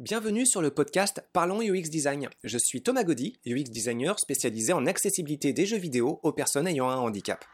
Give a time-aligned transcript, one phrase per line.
[0.00, 2.30] Bienvenue sur le podcast Parlons UX Design.
[2.42, 6.88] Je suis Thomas Gaudy, UX designer spécialisé en accessibilité des jeux vidéo aux personnes ayant
[6.88, 7.44] un handicap.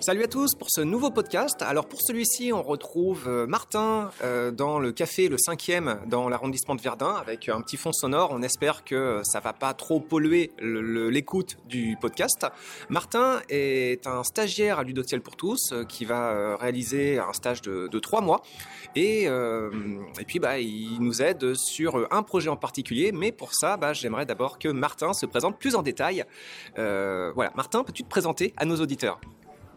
[0.00, 1.60] Salut à tous pour ce nouveau podcast.
[1.60, 6.74] Alors pour celui-ci, on retrouve euh, Martin euh, dans le café le 5e dans l'arrondissement
[6.74, 8.30] de Verdun avec un petit fond sonore.
[8.32, 12.46] On espère que ça va pas trop polluer l'écoute du podcast.
[12.88, 17.98] Martin est un stagiaire à Ludociel pour tous euh, qui va réaliser un stage de,
[17.98, 18.40] trois mois
[18.96, 23.12] et, et puis bah, il nous aide sur un projet en particulier.
[23.12, 26.24] Mais pour ça, bah, j'aimerais d'abord que Martin se présente plus en détail.
[26.76, 29.20] voilà, Martin, peux-tu te présenter à nos auditeurs?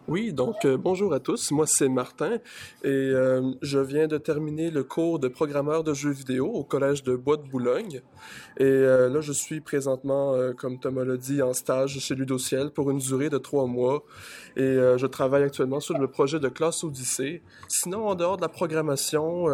[0.06, 2.34] Oui, donc euh, bonjour à tous, moi c'est Martin
[2.82, 7.02] et euh, je viens de terminer le cours de programmeur de jeux vidéo au collège
[7.04, 8.02] de Bois de Boulogne
[8.58, 12.90] et euh, là je suis présentement, comme Thomas l'a dit, en stage chez Ludociel pour
[12.90, 14.04] une durée de trois mois
[14.56, 17.42] et je travaille actuellement sur le projet de classe Odyssée.
[17.68, 19.46] Sinon, en dehors de la programmation,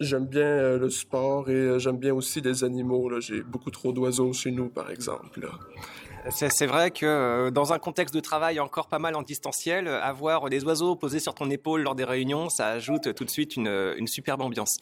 [0.00, 3.20] j'aime bien le sport et j'aime bien aussi les animaux.
[3.20, 5.48] J'ai beaucoup trop d'oiseaux chez nous par exemple.
[6.30, 10.48] C'est vrai que euh, dans un contexte de travail encore pas mal en distanciel, avoir
[10.50, 13.94] des oiseaux posés sur ton épaule lors des réunions, ça ajoute tout de suite une,
[13.96, 14.76] une superbe ambiance.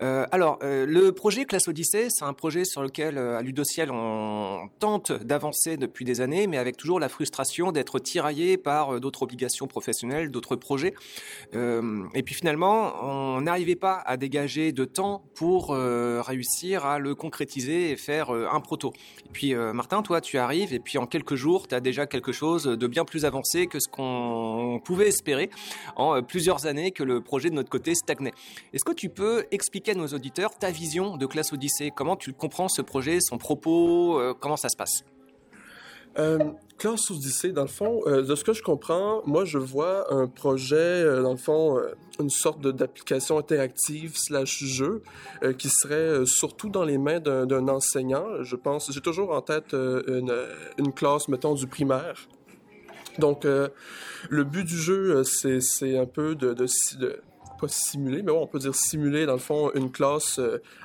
[0.00, 4.68] Euh, alors, euh, le projet Classe Odyssée, c'est un projet sur lequel à Ludociel on
[4.78, 9.66] tente d'avancer depuis des années, mais avec toujours la frustration d'être tiraillé par d'autres obligations
[9.66, 10.94] professionnelles, d'autres projets.
[11.52, 17.90] et puis finalement, on n'arrivait pas à dégager de temps pour réussir à le concrétiser
[17.90, 18.92] et faire un proto.
[19.26, 22.32] Et puis Martin, toi, tu arrives et puis en quelques jours, tu as déjà quelque
[22.32, 25.50] chose de bien plus avancé que ce qu'on pouvait espérer
[25.96, 28.32] en euh, plusieurs années que le projet de notre côté stagnait.
[28.72, 31.92] Est-ce que tu peux expliquer à nos auditeurs ta vision de Classe Odyssée?
[31.94, 34.18] Comment tu comprends ce projet, son propos?
[34.18, 35.04] Euh, Comment ça se passe?
[36.18, 36.38] Euh,
[36.80, 40.26] Classe Odyssée, dans le fond, euh, de ce que je comprends, moi je vois un
[40.26, 45.02] projet, euh, dans le fond, euh, une sorte d'application interactive slash jeu
[45.58, 48.42] qui serait surtout dans les mains d'un enseignant.
[48.42, 50.34] Je pense, j'ai toujours en tête une,
[50.78, 52.28] une, classe, mettons, du primaire.
[53.18, 56.66] Donc, le but du jeu, c'est un peu de, de,
[56.98, 57.20] de
[57.58, 60.38] pas simuler, mais bon, on peut dire simuler, dans le fond, une classe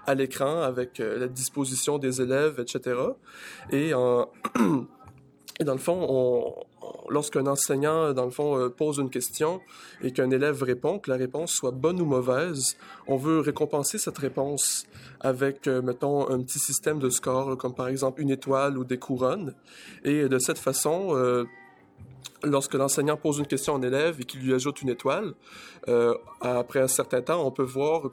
[0.07, 2.97] à l'écran avec la disposition des élèves, etc.
[3.71, 4.29] Et en
[5.59, 6.53] Et dans le fond, on,
[7.09, 9.61] lorsqu'un enseignant, dans le fond, euh, pose une question
[10.01, 12.77] et qu'un élève répond, que la réponse soit bonne ou mauvaise,
[13.07, 14.85] on veut récompenser cette réponse
[15.21, 18.97] avec, euh, mettons, un petit système de score, comme par exemple une étoile ou des
[18.97, 19.53] couronnes.
[20.03, 21.45] Et de cette façon, euh,
[22.43, 25.33] lorsque l'enseignant pose une question à un élève et qu'il lui ajoute une étoile,
[26.41, 28.09] après un certain temps, on peut voir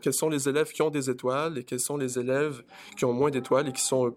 [0.00, 2.62] quels sont les élèves qui ont des étoiles et quels sont les élèves
[2.96, 4.14] qui ont moins d'étoiles et qui sont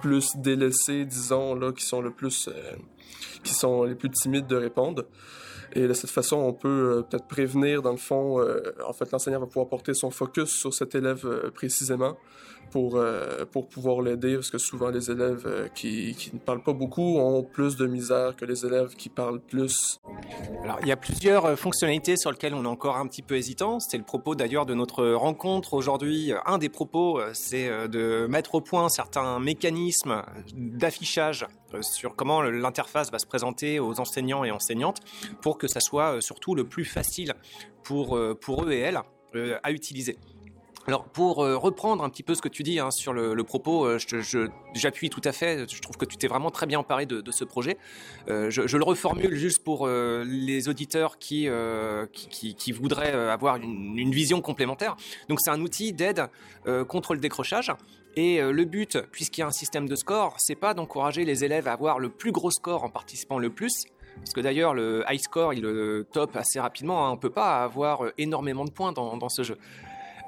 [0.00, 2.76] plus délaissés, disons, là, qui sont le plus, euh,
[3.42, 5.04] qui sont les plus timides de répondre.
[5.74, 9.10] Et de cette façon, on peut euh, peut-être prévenir, dans le fond, euh, en fait,
[9.12, 12.16] l'enseignant va pouvoir porter son focus sur cet élève précisément
[12.70, 13.02] pour,
[13.50, 17.42] pour pouvoir l'aider, parce que souvent les élèves qui, qui ne parlent pas beaucoup ont
[17.42, 19.98] plus de misère que les élèves qui parlent plus.
[20.64, 23.80] Alors, il y a plusieurs fonctionnalités sur lesquelles on est encore un petit peu hésitant.
[23.80, 26.32] C'est le propos d'ailleurs de notre rencontre aujourd'hui.
[26.44, 29.87] Un des propos, c'est de mettre au point certains mécanismes
[30.54, 31.46] d'affichage
[31.82, 35.00] sur comment l'interface va se présenter aux enseignants et enseignantes
[35.42, 37.34] pour que ça soit surtout le plus facile
[37.82, 39.00] pour, pour eux et elles
[39.62, 40.18] à utiliser.
[40.88, 43.84] Alors pour euh, reprendre un petit peu ce que tu dis hein, sur le, propos,
[43.84, 43.98] euh,
[44.74, 45.70] j'appuie tout à fait.
[45.70, 47.76] Je trouve que tu t'es vraiment très bien emparé de, ce projet.
[48.30, 51.46] Euh, je, le reformule juste pour euh, les auditeurs qui,
[52.40, 54.96] qui, voudraient avoir une, vision complémentaire.
[55.28, 56.28] Donc c'est un outil d'aide
[56.88, 57.70] contre le décrochage.
[58.16, 61.68] Et le but, puisqu'il y a un système de score, c'est pas d'encourager les élèves
[61.68, 63.84] à avoir le plus gros score en participant le plus,
[64.18, 67.06] parce que d'ailleurs le high score il le top assez rapidement.
[67.06, 67.12] Hein.
[67.12, 69.58] On peut pas avoir énormément de points dans, ce jeu.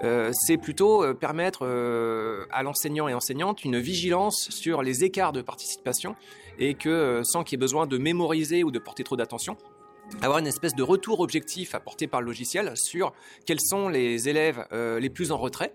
[0.03, 5.33] Euh, c'est plutôt euh, permettre euh, à l'enseignant et enseignante une vigilance sur les écarts
[5.33, 6.17] de participation
[6.59, 9.57] et que sans qu'il y ait besoin de mémoriser ou de porter trop d'attention,
[10.23, 13.13] avoir une espèce de retour objectif apporté par le logiciel sur
[13.47, 15.73] quels sont les élèves les plus en retrait.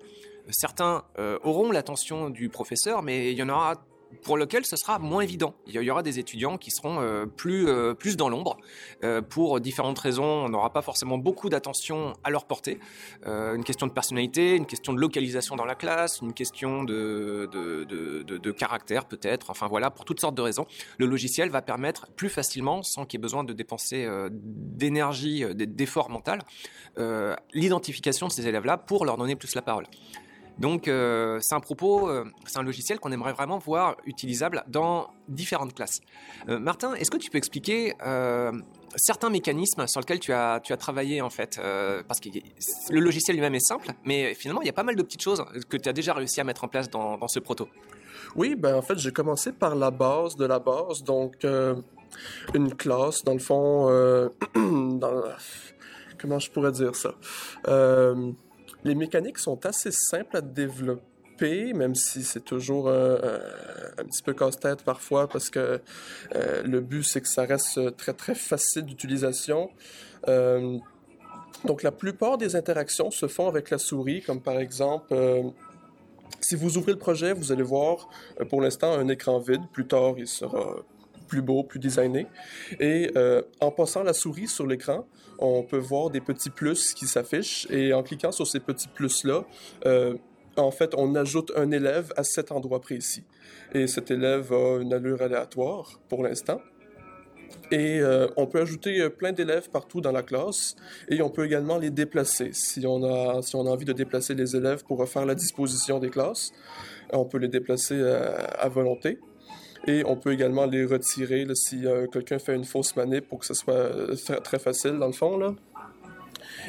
[0.49, 1.03] Certains
[1.43, 3.75] auront l'attention du professeur, mais il y en aura
[4.23, 5.53] pour lequel ce sera moins évident.
[5.67, 8.57] Il y aura des étudiants qui seront euh, plus euh, plus dans l'ombre
[9.03, 10.23] euh, pour différentes raisons.
[10.23, 12.79] On n'aura pas forcément beaucoup d'attention à leur portée.
[13.25, 17.83] une question de personnalité, une question de localisation dans la classe, une question de de,
[17.83, 19.49] de, de, caractère peut-être.
[19.49, 20.65] Enfin voilà, pour toutes sortes de raisons,
[20.97, 26.09] le logiciel va permettre plus facilement, sans qu'il y ait besoin de dépenser d'énergie, d'efforts
[26.09, 26.41] mental,
[27.53, 29.85] l'identification de ces élèves-là pour leur donner plus la parole.
[30.59, 35.09] Donc euh, c'est un propos, euh, c'est un logiciel qu'on aimerait vraiment voir utilisable dans
[35.27, 35.99] différentes classes.
[36.47, 37.93] Euh, Martin, est-ce que tu peux expliquer
[38.95, 41.59] certains mécanismes sur lesquels tu as, tu as travaillé en fait
[42.07, 42.29] Parce que
[42.89, 45.43] le logiciel lui-même est simple, mais finalement il y a pas mal de petites choses
[45.69, 47.67] que tu as déjà réussi à mettre en place dans, dans ce proto.
[48.35, 51.45] Oui, ben en fait j'ai commencé par la base de la base, donc
[52.53, 53.87] une classe dans le fond,
[56.17, 57.15] comment je pourrais dire ça?
[58.85, 64.83] Les mécaniques sont assez simples à développer, même si c'est toujours un, petit peu casse-tête
[64.83, 65.81] parfois parce que
[66.35, 69.71] euh, le but c'est que ça reste très très facile d'utilisation.
[70.27, 70.77] Euh,
[71.65, 75.41] donc la plupart des interactions se font avec la souris, comme par exemple euh,
[76.39, 78.07] si vous ouvrez le projet, vous allez voir
[78.49, 79.61] pour l'instant un écran vide.
[79.73, 80.75] Plus tard, il sera
[81.27, 82.27] plus beau, plus designé.
[82.79, 85.07] Et euh, en passant la souris sur l'écran,
[85.39, 87.67] on peut voir des petits plus qui s'affichent.
[87.69, 89.45] Et en cliquant sur ces petits plus-là,
[89.85, 90.15] euh,
[90.57, 93.23] en fait, on ajoute un élève à cet endroit précis.
[93.73, 96.61] Et cet élève a une allure aléatoire pour l'instant.
[97.71, 100.75] Et euh, on peut ajouter plein d'élèves partout dans la classe
[101.09, 102.51] et on peut également les déplacer.
[102.53, 105.99] Si on a, si on a envie de déplacer les élèves pour refaire la disposition
[105.99, 106.51] des classes,
[107.11, 109.19] on peut les déplacer à volonté.
[109.87, 113.45] Et on peut également les retirer si euh, quelqu'un fait une fausse manip pour que
[113.45, 115.37] ce soit euh, très, facile dans le fond.
[115.37, 115.53] Là.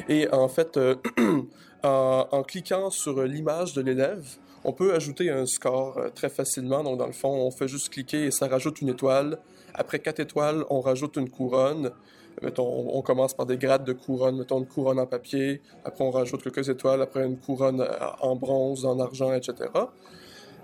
[0.07, 0.95] Et en fait, euh,
[1.83, 4.23] en, cliquant sur l'image de l'élève,
[4.63, 6.83] on peut ajouter un score très facilement.
[6.83, 9.39] Donc, dans le fond, on fait juste cliquer et ça rajoute une étoile.
[9.73, 11.91] Après quatre étoiles, on rajoute une couronne.
[12.43, 14.37] Mettons, on, commence par des grades de couronne.
[14.37, 15.61] Mettons une couronne en papier.
[15.83, 17.01] Après, on rajoute quelques étoiles.
[17.01, 17.83] Après, une couronne
[18.21, 19.69] en bronze, en argent, etc.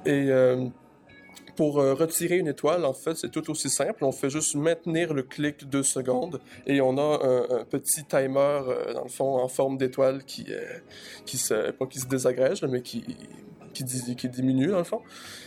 [0.06, 0.30] Et
[1.56, 4.04] pour euh, retirer une étoile, en fait, c'est tout aussi simple.
[4.04, 8.94] On fait juste maintenir le clic deux secondes et on a un, petit timer, euh,
[8.94, 10.80] dans le fond, en forme d'étoile qui, euh,
[11.26, 13.04] qui se, pas qui se désagrège, mais qui,
[13.74, 13.84] qui,
[14.30, 15.02] diminue, dans le fond.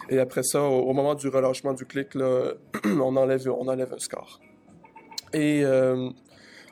[0.08, 2.52] Et après ça, au, moment du relâchement du clic, là,
[2.84, 4.40] on, enlève, on enlève un score.
[5.32, 5.64] Et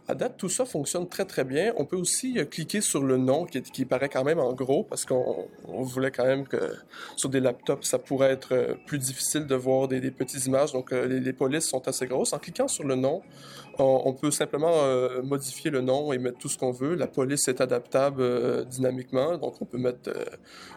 [0.07, 1.73] à date, tout ça fonctionne très très bien.
[1.77, 5.07] On peut aussi euh, cliquer sur le nom qui, paraît quand même en gros parce
[5.07, 6.75] qu'on voulait quand même que
[7.17, 10.73] sur des laptops, ça pourrait être euh, plus difficile de voir des, petites images.
[10.73, 12.35] Donc euh, les, polices sont assez grosses.
[12.35, 13.23] En cliquant sur le nom,
[13.79, 14.73] on, peut simplement
[15.25, 16.95] modifier le nom et mettre tout ce qu'on veut.
[16.95, 20.13] La police est adaptable dynamiquement, donc on peut mettre,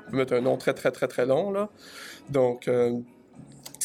[0.07, 1.69] on peut mettre un nom très très très très long là.
[2.29, 2.67] Donc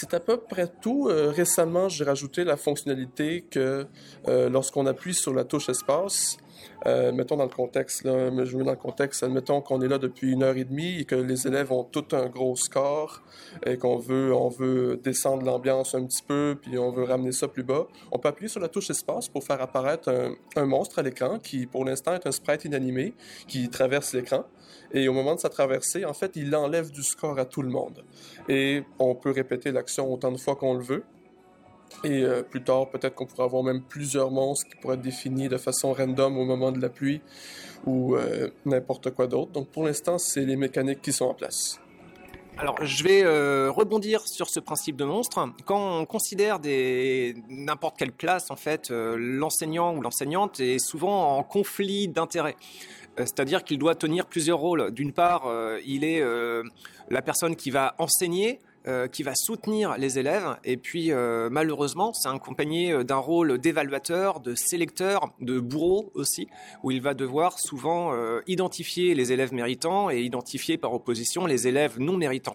[0.03, 1.09] c'est à peu près tout.
[1.09, 3.87] Euh, récemment, j'ai rajouté la fonctionnalité que
[4.27, 6.39] euh, lorsqu'on appuie sur la touche espace,
[6.87, 9.99] euh, mettons dans le contexte, là, je mets dans le contexte, admettons qu'on est là
[9.99, 13.23] depuis une heure et demie et que les élèves ont tout un gros score
[13.65, 17.49] et qu'on veut, on veut descendre l'ambiance un petit peu puis on veut ramener ça
[17.49, 17.87] plus bas.
[18.11, 21.39] On peut appuyer sur la touche espace pour faire apparaître un, un monstre à l'écran
[21.39, 23.15] qui, pour l'instant, est un sprite inanimé
[23.47, 24.45] qui traverse l'écran.
[24.93, 27.71] Et au moment de sa traversée, en fait, il enlève du score à tout le
[27.71, 28.05] monde.
[28.49, 31.05] Et on peut répéter l'action autant de fois qu'on le veut.
[32.05, 35.49] Et euh, plus tard, peut-être qu'on pourra avoir même plusieurs monstres qui pourraient être définis
[35.49, 37.21] de façon random au moment de la pluie
[37.87, 39.53] ou euh, n'importe quoi d'autre.
[39.53, 41.79] Donc pour l'instant, c'est les mécaniques qui sont en place.
[42.59, 45.49] Alors, je vais euh, rebondir sur ce principe de monstre.
[45.65, 46.59] Quand on considère
[47.49, 52.57] n'importe quelle classe, en fait, l'enseignant ou l'enseignante est souvent en conflit d'intérêts.
[53.17, 54.91] C'est-à-dire qu'il doit tenir plusieurs rôles.
[54.91, 55.51] D'une part,
[55.87, 56.23] il est
[57.09, 60.57] la personne qui va enseigner, euh, qui va soutenir les élèves.
[60.65, 66.49] Et puis, euh, malheureusement, c'est accompagné euh, d'un rôle d'évaluateur, de sélecteur, de bourreau aussi,
[66.83, 68.13] où il va devoir souvent
[68.49, 72.55] identifier les élèves méritants et identifier par opposition les élèves non méritants.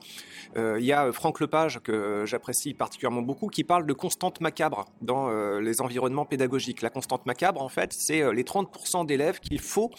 [0.56, 5.30] Il y a Franck Lepage, que j'apprécie particulièrement beaucoup, qui parle de constante macabre dans
[5.60, 6.82] les environnements pédagogiques.
[6.82, 9.92] La constante macabre, en fait, c'est les 30% d'élèves qu'il faut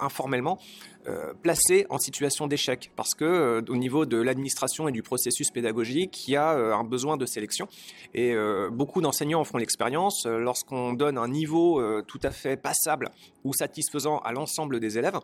[0.00, 0.58] informellement
[1.08, 2.90] euh, placés en situation d'échec.
[2.94, 6.74] Parce que euh, au niveau de l'administration et du processus pédagogique, il y a euh,
[6.74, 7.68] un besoin de sélection.
[8.12, 8.34] Et
[8.70, 10.26] beaucoup d'enseignants en font l'expérience.
[10.26, 13.10] Lorsqu'on donne un niveau tout à fait passable
[13.44, 15.18] ou satisfaisant à l'ensemble des élèves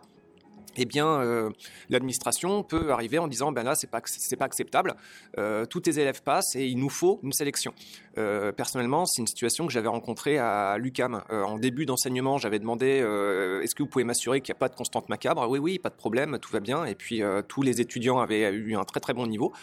[0.77, 1.49] eh bien, euh,
[1.89, 4.01] l'administration peut arriver en disant, ben là, c'est pas
[4.37, 4.95] pas acceptable.
[5.37, 7.73] Euh, tous tes élèves passent et il nous faut une sélection.
[8.17, 11.23] Euh, personnellement, c'est une situation que j'avais rencontrée à l'UCAM.
[11.29, 12.87] en début d'enseignement, j'avais demandé,
[13.63, 15.47] est-ce que vous pouvez m'assurer qu'il n'y a pas de constante macabre?
[15.49, 16.85] Oui, oui, pas de problème, tout va bien.
[16.85, 19.53] Et puis, tous les étudiants avaient eu un très très bon niveau.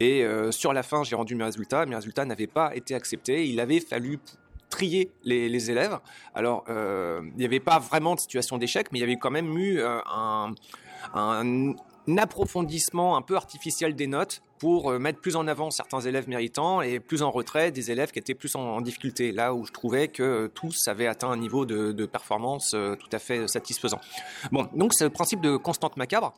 [0.00, 1.86] Et sur la fin, j'ai rendu mes résultats.
[1.86, 3.46] Mes résultats n'avaient pas été acceptés.
[3.46, 4.18] Il avait fallu
[4.74, 6.00] trier les, élèves.
[6.34, 9.30] Alors, euh, il n'y avait pas vraiment de situation d'échec, mais il y avait quand
[9.30, 10.00] même eu euh,
[11.14, 11.74] un,
[12.18, 16.80] approfondissement un peu artificiel des notes pour euh, mettre plus en avant certains élèves méritants
[16.80, 20.08] et plus en retrait des élèves qui étaient plus en, difficulté, là où je trouvais
[20.08, 24.00] que tous avaient atteint un niveau de, de performance tout à fait satisfaisant.
[24.50, 26.34] Bon, donc c'est le principe de constante macabre.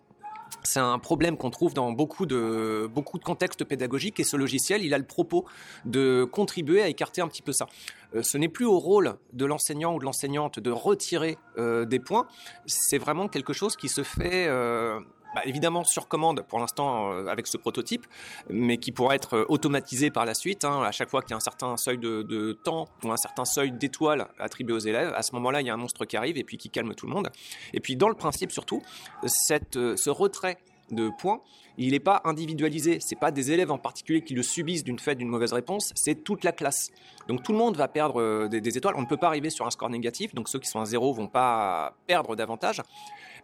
[0.62, 4.84] C'est un problème qu'on trouve dans beaucoup de, beaucoup de contextes pédagogiques et ce logiciel,
[4.84, 5.44] il a le propos
[5.84, 7.66] de contribuer à écarter un petit peu ça.
[8.14, 11.98] Euh, ce n'est plus au rôle de l'enseignant ou de l'enseignante de retirer euh, des
[11.98, 12.26] points,
[12.66, 15.00] c'est vraiment quelque chose qui se fait euh,
[15.36, 18.06] bah, évidemment sur commande pour l'instant avec ce prototype,
[18.48, 20.64] mais qui pourra être automatisé par la suite.
[20.64, 23.44] Hein, à chaque fois qu'il y a un certain seuil de, temps ou un certain
[23.44, 26.38] seuil d'étoiles attribué aux élèves, à ce moment-là, il y a un monstre qui arrive
[26.38, 27.30] et puis qui calme tout le monde.
[27.74, 28.80] Et puis dans le principe surtout,
[29.26, 30.56] cette, ce retrait
[30.90, 31.42] de points,
[31.78, 32.98] il n'est pas individualisé.
[33.00, 36.24] C'est pas des élèves en particulier qui le subissent d'une fait d'une mauvaise réponse, c'est
[36.24, 36.90] toute la classe.
[37.28, 38.94] Donc tout le monde va perdre euh, des, étoiles.
[38.96, 41.12] On ne peut pas arriver sur un score négatif, donc ceux qui sont à zéro
[41.12, 42.82] vont pas perdre davantage.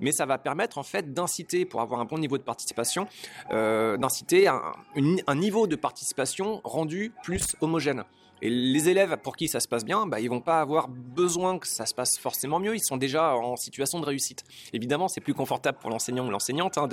[0.02, 3.06] Mais ça va permettre en fait d'inciter, pour avoir un bon niveau de participation,
[3.52, 8.04] euh, d'inciter un niveau de participation rendu plus homogène.
[8.42, 11.60] Et les élèves pour qui ça se passe bien, bah, ils vont pas avoir besoin
[11.60, 12.74] que ça se passe forcément mieux.
[12.74, 14.42] Ils sont déjà en situation de réussite.
[14.72, 16.88] Évidemment, c'est plus confortable pour l'enseignant ou l'enseignante hein,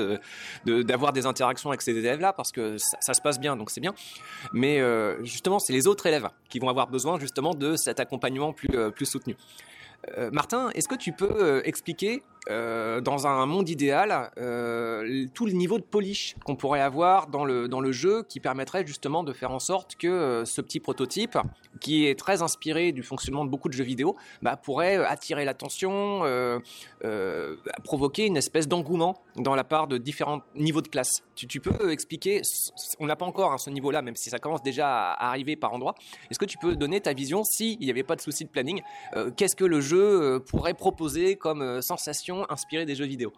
[0.66, 3.96] d'avoir des interactions avec ces élèves-là parce que ça, se passe bien, donc c'est bien.
[4.54, 8.54] Mais euh, justement, c'est les autres élèves qui vont avoir besoin justement de cet accompagnement
[8.54, 9.36] plus, euh, plus soutenu.
[10.32, 15.78] Martin, est-ce que tu peux expliquer euh, dans un monde idéal, euh, tout le niveau
[15.78, 19.52] de polish qu'on pourrait avoir dans le, dans le jeu qui permettrait justement de faire
[19.52, 21.38] en sorte que euh, ce petit prototype,
[21.80, 26.24] qui est très inspiré du fonctionnement de beaucoup de jeux vidéo, bah, pourrait attirer l'attention,
[27.84, 31.24] provoquer une espèce d'engouement dans la part de différents niveaux de classe.
[31.36, 32.42] Tu, peux expliquer,
[33.00, 35.74] on n'a pas encore hein, ce niveau-là, même si ça commence déjà à arriver par
[35.74, 35.96] endroits,
[36.30, 38.82] est-ce que tu peux donner ta vision, s'il n'y avait pas de souci de planning,
[39.38, 43.34] qu'est-ce que le jeu pourrait proposer comme sensation inspiré des jeux vidéo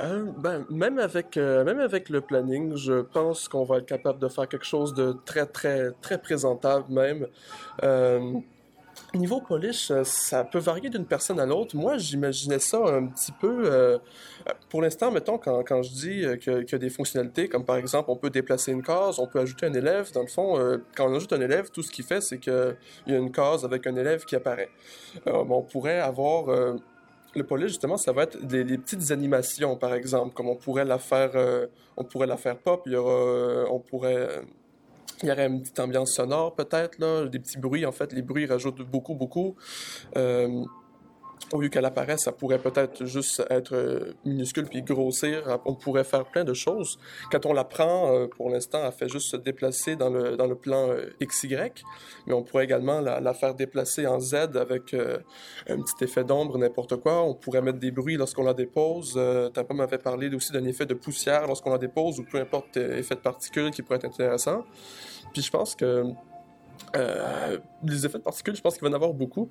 [0.00, 4.18] euh, ben, même avec euh, même avec le planning, je pense qu'on va être capable
[4.18, 7.28] de faire quelque chose de très très très présentable même.
[7.84, 8.32] Euh,
[9.14, 11.76] niveau polish, ça peut varier d'une personne à l'autre.
[11.76, 14.00] Moi, j'imaginais ça un petit peu.
[14.68, 18.10] pour l'instant, mettons, quand, quand je dis qu'il y a des fonctionnalités, comme par exemple,
[18.10, 20.12] on peut déplacer une case, on peut ajouter un élève.
[20.12, 22.76] Dans le fond, quand on ajoute un élève, tout ce qu'il fait, c'est qu'il
[23.08, 24.70] y a une case avec un élève qui apparaît.
[25.26, 26.76] on pourrait avoir
[27.36, 30.98] le polish, justement, ça va être des, petites animations, par exemple, comme on pourrait la
[30.98, 32.82] faire, euh, on pourrait la faire pop.
[32.86, 34.42] Il y aura, euh, on pourrait, euh,
[35.22, 37.86] il y aurait une petite ambiance sonore, peut-être là, des petits bruits.
[37.86, 39.56] En fait, les bruits rajoutent beaucoup, beaucoup
[41.52, 45.60] au lieu qu'elle apparaisse, ça pourrait peut-être juste être euh, minuscule puis grossir.
[45.64, 46.98] On pourrait faire plein de choses.
[47.30, 50.46] Quand on la prend, euh, pour l'instant, elle fait juste se déplacer dans le, dans
[50.46, 51.56] le plan euh, XY,
[52.26, 56.96] mais on pourrait également la, faire déplacer en Z avec un petit effet d'ombre, n'importe
[56.96, 57.22] quoi.
[57.22, 59.14] On pourrait mettre des bruits lorsqu'on la dépose.
[59.14, 63.16] pas m'avait parlé aussi d'un effet de poussière lorsqu'on la dépose ou peu importe effet
[63.16, 64.64] de particules qui pourrait être intéressant.
[65.32, 66.04] Puis je pense que
[66.96, 69.50] euh, les effets de particules, je pense qu'il va y en avoir beaucoup.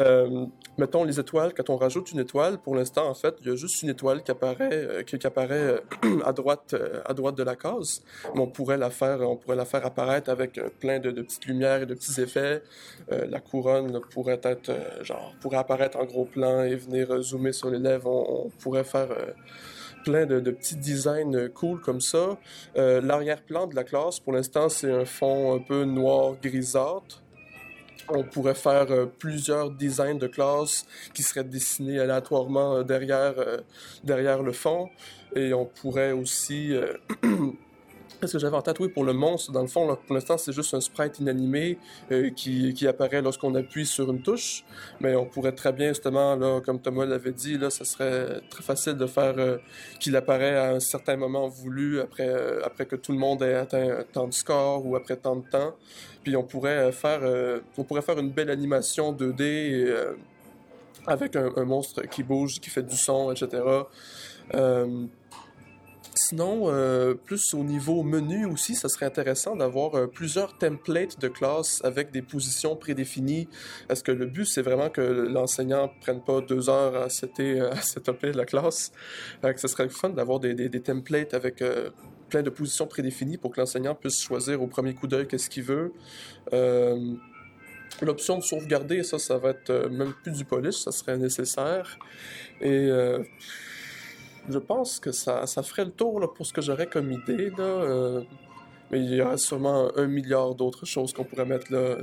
[0.00, 0.46] Euh,
[0.78, 3.56] mettons les étoiles, quand on rajoute une étoile, pour l'instant, en fait, il y a
[3.56, 5.82] juste une étoile qui apparaît, euh, qui, apparaît
[6.24, 8.02] à droite, à droite de la case.
[8.34, 11.82] Mais on pourrait la faire, on pourrait la faire apparaître avec plein de, petites lumières
[11.82, 12.62] et de petits effets.
[13.10, 17.78] la couronne pourrait être, genre, pourrait apparaître en gros plan et venir zoomer sur les
[17.78, 18.10] lèvres.
[18.10, 19.08] on pourrait faire
[20.04, 22.38] plein de, petits designs cool comme ça.
[22.76, 27.22] Euh, l'arrière-plan de la classe, pour l'instant, c'est un fond un peu noir grisâtre.
[28.08, 33.34] On pourrait faire euh, plusieurs designs de classe qui seraient dessinés aléatoirement euh, derrière,
[34.04, 34.90] derrière le fond.
[35.34, 36.72] Et on pourrait aussi
[38.26, 40.74] ce que j'avais en tête, pour le monstre, dans le fond, pour l'instant, c'est juste
[40.74, 41.78] un sprite inanimé
[42.10, 44.64] euh, qui, qui, apparaît lorsqu'on appuie sur une touche.
[45.00, 48.94] Mais on pourrait très bien, justement, comme Thomas l'avait dit, là, ça serait très facile
[48.94, 49.58] de faire euh,
[50.00, 53.54] qu'il apparaît à un certain moment voulu après, euh, après que tout le monde ait
[53.54, 55.74] atteint tant de score ou après tant de temps.
[56.22, 57.20] Puis on pourrait faire,
[57.76, 59.94] on pourrait faire une belle animation 2D
[61.06, 63.62] avec un, monstre qui bouge, qui fait du son, etc.
[66.16, 71.26] Sinon, euh, plus au niveau menu aussi, ça serait intéressant d'avoir euh, plusieurs templates de
[71.26, 73.48] classe avec des positions prédéfinies.
[73.88, 77.76] Est-ce que le but, c'est vraiment que l'enseignant prenne pas deux heures à setter, à
[77.82, 78.92] setuper la classe?
[79.42, 81.90] que ce serait fun d'avoir des, des, templates avec euh,
[82.28, 85.64] plein de positions prédéfinies pour que l'enseignant puisse choisir au premier coup d'œil qu'est-ce qu'il
[85.64, 85.92] veut.
[88.02, 91.98] L'option de sauvegarder, ça, ça va être même plus du polish, ça serait nécessaire.
[92.60, 92.88] Et
[94.48, 97.50] je pense que ça, ferait le tour là, pour ce que j'aurais comme idée.
[97.50, 98.22] Là, euh,
[98.90, 101.96] mais il y aura sûrement un milliard d'autres choses qu'on pourrait mettre là.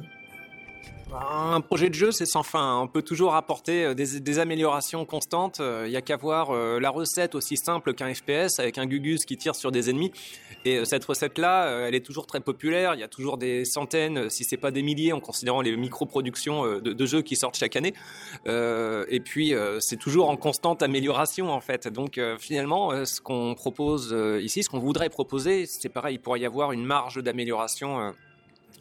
[1.14, 2.80] Un projet de jeu, c'est sans fin.
[2.80, 5.60] On peut toujours apporter euh, des, améliorations constantes.
[5.60, 9.36] Il n'y a qu'à voir la recette aussi simple qu'un FPS avec un Gugus qui
[9.36, 10.12] tire sur des ennemis.
[10.64, 12.94] Et cette recette-là, elle est toujours très populaire.
[12.94, 16.80] Il y a toujours des centaines, si c'est pas des milliers, en considérant les micro-productions
[16.80, 17.94] de, de, jeux qui sortent chaque année.
[18.46, 21.88] et puis, c'est toujours en constante amélioration, en fait.
[21.88, 26.16] Donc, finalement, ce qu'on propose ici, ce qu'on voudrait proposer, c'est pareil.
[26.16, 28.14] Il pourrait y avoir une marge d'amélioration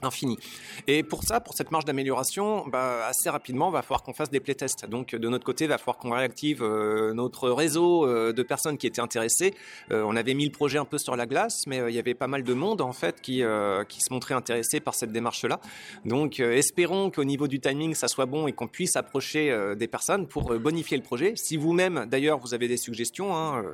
[0.03, 0.39] infini.
[0.87, 4.31] Et pour ça, pour cette marge d'amélioration, bah, assez rapidement, il va falloir qu'on fasse
[4.31, 4.87] des playtests.
[4.87, 8.79] Donc de notre côté, il va falloir qu'on réactive euh, notre réseau euh, de personnes
[8.79, 9.55] qui étaient intéressées.
[9.91, 12.15] Euh, on avait mis le projet un peu sur la glace, mais il y avait
[12.15, 13.43] pas mal de monde en fait qui,
[13.89, 15.61] qui se montrait intéressé par cette démarche-là.
[16.05, 20.27] Donc espérons qu'au niveau du timing, ça soit bon et qu'on puisse approcher des personnes
[20.27, 21.35] pour bonifier le projet.
[21.37, 23.65] Si vous-même, d'ailleurs, vous avez des suggestions hein,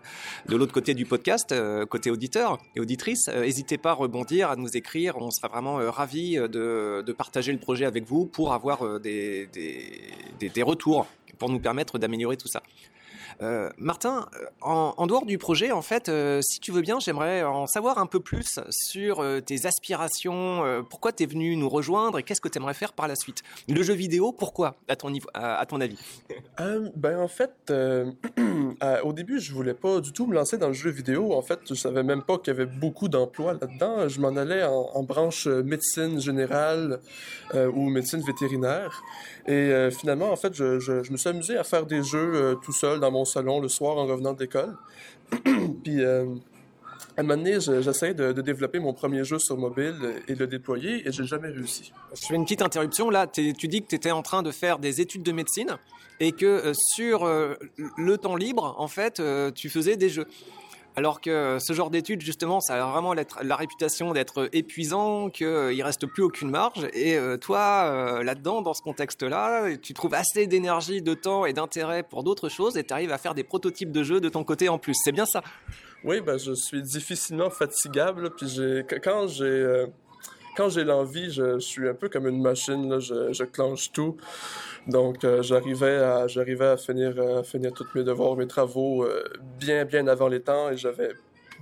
[0.47, 1.55] de l'autre côté du podcast,
[1.89, 5.17] côté auditeur et auditrice, n'hésitez pas à rebondir, à nous écrire.
[5.19, 9.49] On sera vraiment ravis euh, de, partager le projet avec vous pour avoir euh, des,
[10.41, 11.07] des retours
[11.39, 12.63] pour nous permettre d'améliorer tout ça.
[13.43, 17.43] Euh, Martin, euh, en, dehors du projet, en fait, euh, si tu veux bien, j'aimerais
[17.43, 22.23] en savoir un peu plus sur tes aspirations, pourquoi tu es venu nous rejoindre et
[22.23, 23.43] qu'est-ce que tu aimerais faire par la suite?
[23.69, 25.99] Le jeu vidéo, pourquoi, à ton, avis?
[26.97, 27.73] Ben en fait,
[29.05, 31.35] au début, je voulais pas du tout me lancer dans le jeu vidéo.
[31.35, 34.09] En fait, je savais même pas qu'il y avait beaucoup d'emplois là-dedans.
[34.09, 37.01] Je m'en allais en, branche médecine générale
[37.55, 39.03] ou médecine vétérinaire.
[39.47, 43.01] Et finalement, en fait, je, je, me suis amusé à faire des jeux tout seul
[43.01, 44.75] dans mon salon le soir en revenant de l'école.
[45.85, 46.25] Puis euh,
[47.17, 49.95] à un moment donné, j'essaie de, développer mon premier jeu sur mobile
[50.29, 51.93] et de le déployer et j'ai jamais réussi.
[52.15, 53.11] Je fais une petite interruption.
[53.11, 55.77] Là, tu dis que tu étais en train de faire des études de médecine
[56.21, 57.55] et que euh, sur euh,
[57.99, 59.23] le temps libre, en fait,
[59.55, 60.27] tu faisais des jeux.
[60.99, 65.83] Alors que ce genre d'études, justement, ça a vraiment la réputation d'être épuisant, qu'il ne
[65.83, 66.89] reste plus aucune marge.
[66.95, 71.53] Et euh, toi, euh, là-dedans, dans ce contexte-là, tu trouves assez d'énergie, de temps et
[71.53, 74.43] d'intérêt pour d'autres choses et tu arrives à faire des prototypes de jeux de ton
[74.43, 74.95] côté en plus.
[74.95, 75.43] C'est bien ça?
[76.03, 78.31] Oui, ben, je suis difficilement fatigable.
[78.31, 78.59] Puis
[79.03, 79.85] quand j'ai...
[80.57, 83.93] Euh, quand j'ai l'envie, je, suis un peu comme une machine, là, je, je clenche
[83.93, 84.17] tout.
[84.87, 89.25] Donc, euh, j'arrivais à, j'arrivais à finir, à finir tous mes devoirs, mes travaux euh,
[89.59, 91.11] bien, bien avant les temps et j'avais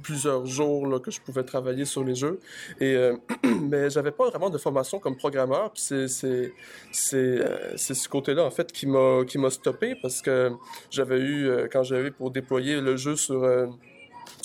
[0.03, 2.41] plusieurs jours là, que je pouvais travailler sur les jeux.
[2.81, 3.17] Et, euh,
[3.63, 5.73] mais j'avais pas vraiment de formation comme programmeur.
[5.73, 6.53] Puis c'est, c'est,
[6.93, 7.39] c'est,
[7.77, 10.51] c'est ce côté-là, en fait, qui m'a, qui m'a stoppé parce que
[10.91, 13.45] j'avais eu, quand j'avais pour déployer le jeu sur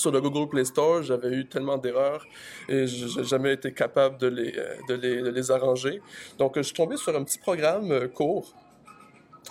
[0.00, 2.26] sur le Google Play Store, j'avais eu tellement d'erreurs
[2.68, 4.52] et j'ai jamais été capable de les,
[4.88, 6.00] de les, de les arranger.
[6.38, 8.54] Donc, je suis tombé sur un petit programme court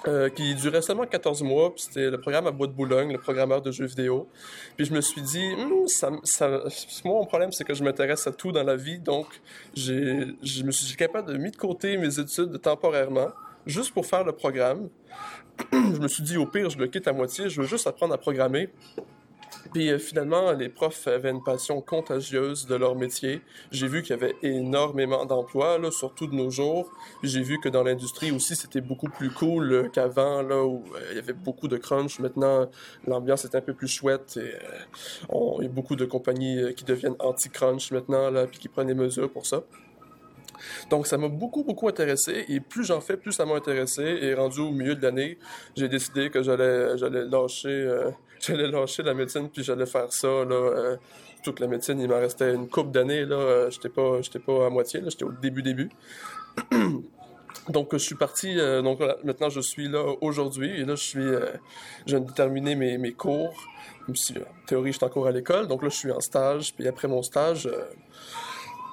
[0.07, 3.17] euh, qui durait seulement 14 mois, puis c'était le programme à Bois de Boulogne, le
[3.17, 4.29] programmeur de jeux vidéo.
[4.77, 6.47] Puis je me suis dit, hmm, ça, ça,
[7.03, 9.27] moi, mon problème, c'est que je m'intéresse à tout dans la vie, donc
[9.75, 13.27] je me suis capable de mettre de côté mes études temporairement,
[13.65, 14.87] juste pour faire le programme.
[15.73, 18.13] je me suis dit, au pire, je le quitte à moitié, je veux juste apprendre
[18.13, 18.69] à programmer.
[19.73, 23.41] Puis euh, finalement, les profs avaient une passion contagieuse de leur métier.
[23.71, 26.91] J'ai vu qu'il y avait énormément d'emplois, surtout de nos jours.
[27.23, 30.99] J'ai vu que dans l'industrie aussi, c'était beaucoup plus cool euh, qu'avant, là, où euh,
[31.11, 32.19] il y avait beaucoup de crunch.
[32.19, 32.69] Maintenant,
[33.07, 34.53] l'ambiance est un peu plus chouette et
[35.59, 38.93] il y a beaucoup de compagnies qui deviennent anti-crunch maintenant, là, puis qui prennent des
[38.93, 39.63] mesures pour ça.
[40.89, 42.45] Donc, ça m'a beaucoup, beaucoup intéressé.
[42.49, 44.03] Et plus j'en fais, plus ça m'a intéressé.
[44.21, 45.37] Et rendu au milieu de l'année,
[45.75, 50.55] j'ai décidé que j'allais, j'allais lâcher j'allais lâcher la médecine puis j'allais faire ça là
[50.55, 50.97] euh,
[51.43, 51.99] toute la médecine.
[51.99, 53.35] Il m'en restait une coupe d'années là.
[53.35, 55.89] Euh, j'étais pas j'étais pas à moitié j'étais au début début.
[57.69, 60.81] Donc je suis parti euh, donc maintenant je suis là aujourd'hui.
[60.81, 61.25] Et là je suis
[62.05, 63.53] je viens de terminer mes, mes cours.
[64.07, 65.67] Même si en théorie je suis encore à l'école.
[65.67, 66.73] Donc là je suis en stage.
[66.73, 67.69] Puis après mon stage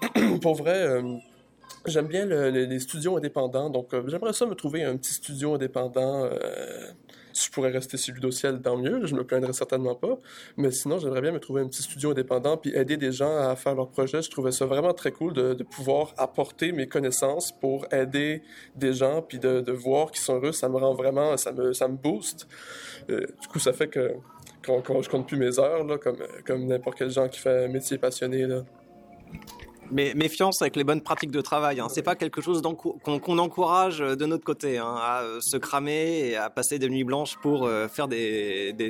[0.43, 1.01] pour vrai
[1.87, 6.29] J'aime bien les studios indépendants, donc j'aimerais ça me trouver un petit studio indépendant
[7.37, 9.05] si je pourrais rester sur Ludociel, tant mieux.
[9.05, 10.19] Je me plaindrais certainement pas.
[10.57, 13.55] Mais sinon, j'aimerais bien me trouver un petit studio indépendant puis aider des gens à
[13.57, 14.23] faire leurs projets.
[14.23, 18.43] Je trouvais ça vraiment très cool de, pouvoir apporter mes connaissances pour aider
[18.75, 20.53] des gens puis de, voir qu'ils sont heureux.
[20.53, 22.49] Ça me rend vraiment, ça me, ça me booste.
[23.11, 24.15] Euh, du coup, ça fait que
[24.65, 27.69] quand, je compte plus mes heures, là, comme, comme n'importe quel gens qui fait un
[27.69, 28.47] métier passionné.
[28.47, 28.63] Là.
[29.91, 31.81] Mais méfiance avec les bonnes pratiques de travail.
[31.81, 31.89] Hein.
[31.91, 32.63] C'est pas quelque chose
[33.03, 37.37] qu'on encourage de notre côté hein, à se cramer et à passer des nuits blanches
[37.37, 38.09] pour euh, faire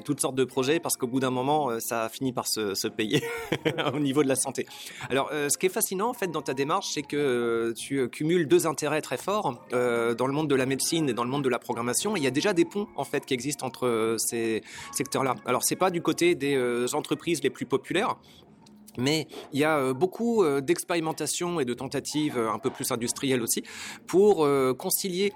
[0.04, 3.22] toutes sortes de projets parce qu'au bout d'un moment, euh, ça finit par se, payer
[3.94, 4.66] au niveau de la santé.
[5.10, 8.46] Alors, euh, ce qui est fascinant en fait dans ta démarche, c'est que tu cumules
[8.46, 11.48] deux intérêts très forts dans le monde de la médecine et dans le monde de
[11.48, 12.16] la programmation.
[12.16, 15.34] il y a déjà des ponts en fait qui existent entre ces secteurs-là.
[15.44, 18.16] Alors, c'est pas du côté des entreprises les plus populaires
[18.98, 22.90] Mais il y a euh, beaucoup euh, d'expérimentations et de tentatives euh, un peu plus
[22.92, 23.62] industrielles aussi
[24.06, 24.46] pour
[24.78, 25.32] concilier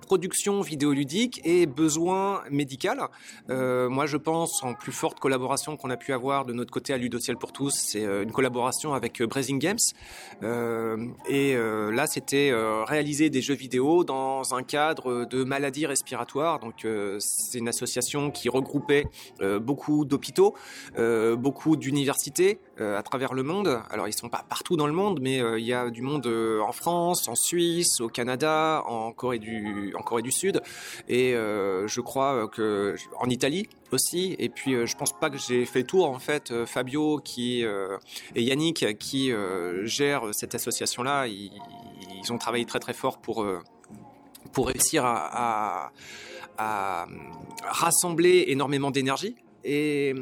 [0.00, 3.00] production vidéoludique et besoin médical.
[3.48, 6.98] moi, je pense en plus forte collaboration qu'on a pu avoir de notre côté à
[6.98, 9.78] Ludociel pour tous, c'est une collaboration avec Brazing Games.
[11.28, 12.52] et là, c'était
[12.86, 16.60] réaliser des jeux vidéo dans un cadre de maladies respiratoires.
[16.60, 16.86] Donc,
[17.18, 19.04] c'est une association qui regroupait
[19.60, 20.54] beaucoup d'hôpitaux,
[20.96, 22.58] beaucoup d'universités
[22.96, 23.80] à travers le monde.
[23.90, 26.26] Alors ils sont pas partout dans le monde, mais euh, il y a du monde
[26.26, 30.62] euh, en France, en Suisse, au Canada, en Corée du, en Corée du Sud,
[31.08, 34.36] et euh, je crois que en Italie aussi.
[34.38, 36.52] Et puis je pense pas que j'ai fait tour en fait.
[36.66, 39.32] Fabio qui et Yannick qui
[39.84, 41.50] gèrent cette association-là, ils,
[42.30, 43.46] ont travaillé très très fort pour
[44.52, 45.92] pour réussir à,
[46.58, 47.06] à
[47.64, 50.14] rassembler énormément d'énergie et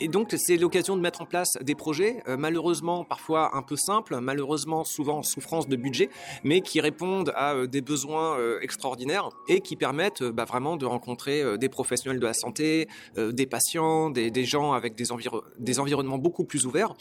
[0.00, 3.74] et donc, c'est l'occasion de mettre en place des projets, euh, malheureusement parfois un peu
[3.74, 6.08] simples, malheureusement souvent en souffrance de budget,
[6.44, 10.86] mais qui répondent à euh, des besoins euh, extraordinaires et qui permettent bah, vraiment de
[10.86, 15.06] rencontrer des professionnels de la santé, des patients, des, des, gens avec des,
[15.58, 16.94] des environnements beaucoup plus ouverts.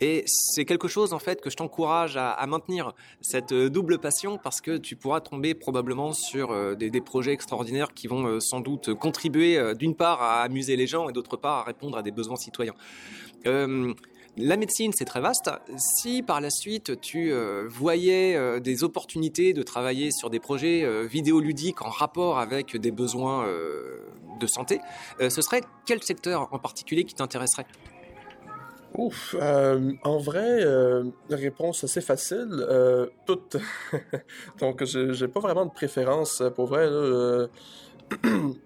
[0.00, 4.38] Et c'est quelque chose en fait que je t'encourage à, à, maintenir cette double passion
[4.38, 8.94] parce que tu pourras tomber probablement sur des, des projets extraordinaires qui vont sans doute
[8.94, 12.35] contribuer d'une part à amuser les gens et d'autre part à répondre à des besoins
[12.36, 12.74] citoyens.
[13.46, 13.94] Euh,
[14.38, 15.50] la médecine, c'est très vaste.
[15.78, 21.06] Si par la suite tu euh, voyais euh, des opportunités de travailler sur des projets
[21.06, 23.46] vidéoludiques en rapport avec des besoins
[24.40, 24.80] de santé,
[25.20, 27.66] ce serait quel secteur en particulier qui t'intéresserait?
[28.94, 30.64] Ouf, en vrai,
[31.30, 32.66] réponse assez facile,
[33.26, 33.56] toutes.
[34.60, 36.88] Donc, j'ai pas vraiment de préférence pour vrai.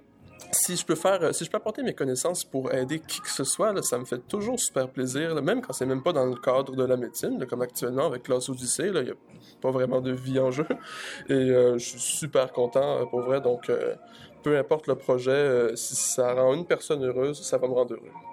[0.52, 3.44] si je peux faire, si je peux apporter mes connaissances pour aider qui que ce
[3.44, 6.74] soit, ça me fait toujours super plaisir, même quand c'est même pas dans le cadre
[6.74, 9.14] de la médecine, comme actuellement avec Classe Odyssée, il n'y a
[9.60, 10.66] pas vraiment de vie en jeu.
[11.28, 13.94] Et euh, je suis super content euh, pour vrai, donc euh,
[14.42, 18.29] peu importe le projet, si ça rend une personne heureuse, ça va me rendre heureux.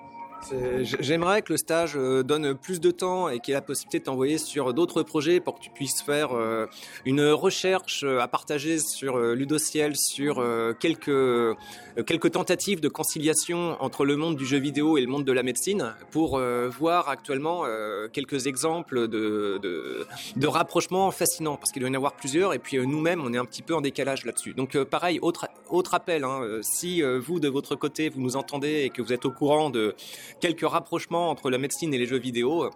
[0.82, 4.00] J'aimerais que le stage euh, donne plus de temps et qu'il y ait la possibilité
[4.00, 6.66] de t'envoyer sur d'autres projets pour que tu puisses faire euh,
[7.06, 10.44] une recherche euh, à partager sur Ludociel, sur
[10.80, 11.56] quelques,
[12.06, 15.44] quelques tentatives de conciliation entre le monde du jeu vidéo et le monde de la
[15.44, 17.64] médecine pour voir actuellement
[18.14, 22.60] quelques exemples de, de, de rapprochements fascinants parce qu'il doit y en avoir plusieurs et
[22.60, 24.54] puis nous-mêmes on est un petit peu en décalage là-dessus.
[24.54, 28.90] Donc pareil, autre, autre appel, hein, si vous de votre côté vous nous entendez et
[28.90, 29.96] que vous êtes au courant de
[30.40, 32.70] quelques rapprochements entre la médecine et les jeux vidéo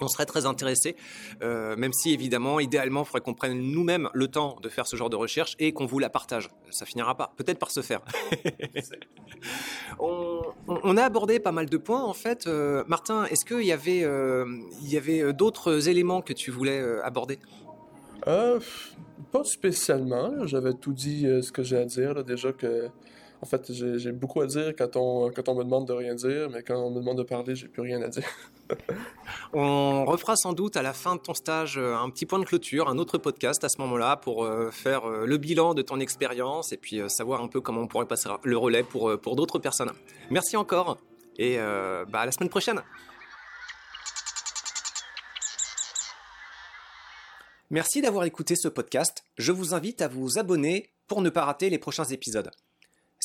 [0.00, 0.96] on serait très intéressé,
[1.42, 4.96] euh, même si évidemment, idéalement, il faudrait qu'on prenne nous-mêmes le temps de faire ce
[4.96, 6.50] genre de recherche et qu'on vous la partage.
[6.70, 8.00] Ça finira pas, peut-être par se faire.
[9.98, 12.46] on, a abordé pas mal de points en fait.
[12.46, 14.44] Euh, Martin, est-ce qu'il y avait, euh,
[14.82, 17.38] il y avait d'autres éléments que tu voulais aborder?
[18.24, 20.46] Pas spécialement.
[20.46, 22.24] J'avais tout dit ce que j'ai à dire.
[22.24, 22.88] déjà que
[23.46, 26.74] en fait, j'ai beaucoup à dire quand on, me demande de rien dire, mais quand
[26.74, 28.24] on me demande de parler, j'ai plus rien à dire.
[29.52, 32.44] on refera sans doute à la fin de ton stage euh, un petit point de
[32.44, 36.00] clôture, un autre podcast à ce moment-là pour euh, faire euh, le bilan de ton
[36.00, 39.60] expérience et puis savoir un peu comment on pourrait passer le relais pour, pour d'autres
[39.60, 39.92] personnes.
[40.30, 40.98] Merci encore
[41.38, 41.58] et
[42.08, 42.82] bah, à la semaine prochaine.
[47.70, 49.22] Merci d'avoir écouté ce podcast.
[49.38, 52.50] Je vous invite à vous abonner pour ne pas rater les prochains épisodes.